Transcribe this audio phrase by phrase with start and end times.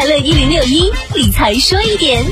[0.00, 2.24] 快乐一零六一理财说一点。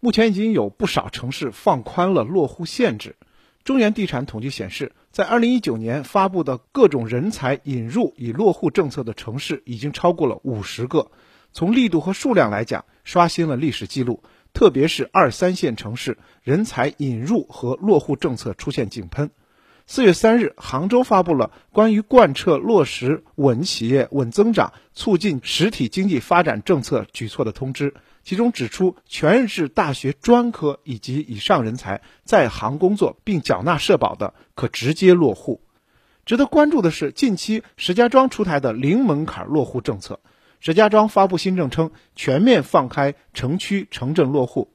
[0.00, 3.14] 目前已经有不少城市放宽了落户限制。
[3.62, 11.12] 中原地产统计显示，在二零一九年发布的各种人才引入已落户政策的城市已经超过了五十个。
[11.52, 14.24] 从力度和数量来讲，刷新了历史记录。
[14.52, 19.30] 特别是二三线城市，人才引入和落户政策出现井喷。
[19.86, 27.92] 四月三日，杭州发布了关于贯彻落实稳企业、稳增长、促进实体经济发展政策举措的通知，
[28.22, 35.60] 其中指出，全日制大学专科以及以上人才在杭工作并缴纳社保的，可直接落户。
[36.24, 40.20] 值得关注的是，近期石家庄出台的零门槛落户政策。
[40.60, 44.72] 石家庄发布新政称，全面放开城区城镇落户，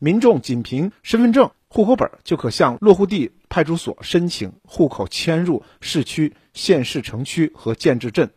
[0.00, 1.52] 民众仅凭身份证。
[1.74, 8.30] 户口本就可向落户地派出所申请户口迁入市区、县市城区和建制镇，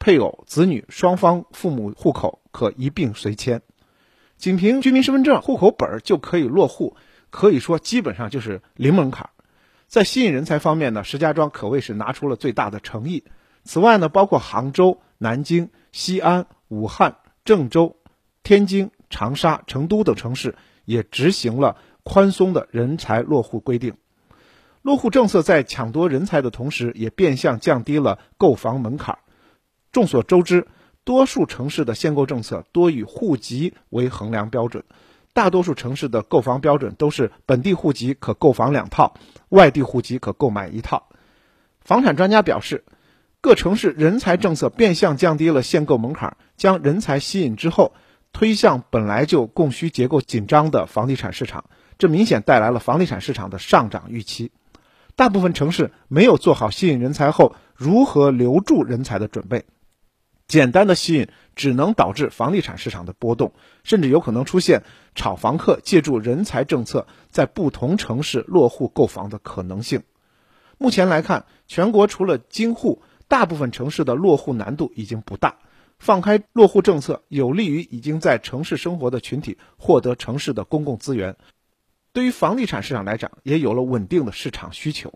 [0.00, 3.62] 配偶、子女双方父母户口可一并随迁。
[4.38, 6.96] 仅凭居民身份证、户口本就可以落户，
[7.30, 9.30] 可以说基本上就是零门槛。
[9.86, 13.22] 在吸引人才方面呢，石家庄可谓是拿出了最大的诚意。
[13.62, 17.94] 此外呢，包括杭州、南京、西安、武汉、郑州、
[18.42, 21.76] 天津、长沙、成都等城市也执行了。
[22.02, 23.94] 宽松的人才落户规定，
[24.82, 29.18] 落户政策在抢夺人才的同时，也变相降低了购房门槛。
[29.92, 30.68] 众所周知，
[31.04, 34.84] 多数城市的限购政策多以户籍为衡量标准，
[35.32, 39.14] 大多数城市的购房标准都是本地户籍可购房两套，
[39.48, 41.08] 外地户籍可购买一套。
[41.80, 42.84] 房产专家表示，
[43.40, 47.94] 各城市人才政策变相降低了限购门槛，将人才吸引之后，
[48.32, 51.64] 推向本来就供需结构紧张的房地产市场。
[52.00, 54.52] 这明显带来了房地产市场的上涨预期，
[55.16, 59.66] 大部分城市没有做好吸引人才后如何留住人才的准备，
[60.48, 63.52] 简单的吸引只能导致房地产市场的波动，
[63.84, 64.82] 甚至有可能出现
[65.14, 70.02] 炒房客借助人才政策在不同城市落户购房的可能性。
[70.78, 75.56] 目前来看，全国除了京沪，大部分城市的落户难度已经不大，
[75.98, 81.36] 放开落户政策有利于已经在城市生活的群体获得城市的公共资源。
[82.12, 85.14] 对于房地产市场来讲，也有了稳定的市场需求。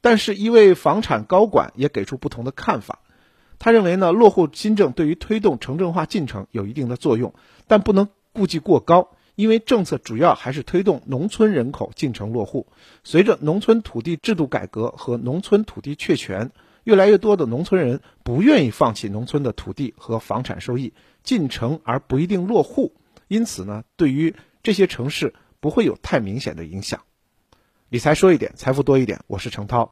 [0.00, 3.00] 但是，一位房产高管也给出不同的看法。
[3.58, 7.34] 他认为呢，落户新政对于推动城镇化进程有一定的作用，
[7.66, 12.68] 但不能估计过高，因为政策主要还是推动农村人口进城落户。
[13.04, 16.52] 随着农村土地制度改革和农村土地确权，
[16.84, 22.94] 越来越多的农村人不愿意放弃农村的土地和房产收益进城而不一定落户。
[23.28, 25.34] 因此呢，对于这些城市。
[25.60, 27.00] 不会有太明显的影响。
[27.90, 29.20] 理财说一点，财富多一点。
[29.28, 29.88] 我是程涛。